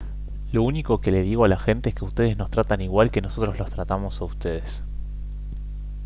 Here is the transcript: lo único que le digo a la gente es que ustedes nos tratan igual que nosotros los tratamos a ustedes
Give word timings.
lo 0.51 0.63
único 0.63 0.99
que 0.99 1.11
le 1.11 1.21
digo 1.21 1.45
a 1.45 1.47
la 1.47 1.59
gente 1.59 1.89
es 1.89 1.95
que 1.95 2.05
ustedes 2.05 2.35
nos 2.35 2.49
tratan 2.49 2.81
igual 2.81 3.11
que 3.11 3.21
nosotros 3.21 3.59
los 3.59 3.69
tratamos 3.69 4.19
a 4.19 4.25
ustedes 4.25 4.83